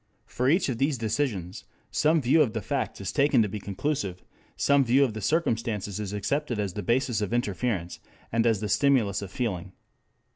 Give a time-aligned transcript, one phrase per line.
[0.25, 4.23] For each of these decisions some view of the facts is taken to be conclusive,
[4.57, 7.99] some view of the circumstances is accepted as the basis of inference
[8.31, 9.73] and as the stimulus of feeling.